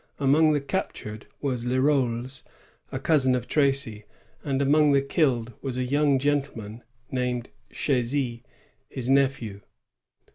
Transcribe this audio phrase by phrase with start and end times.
[0.19, 2.41] Among the captured was Leroles,
[2.91, 4.05] a cousin of Tracy;
[4.43, 6.81] and among the killed was a yotmg gentleman
[7.11, 8.41] named Chasy,
[8.89, 9.61] his nephew.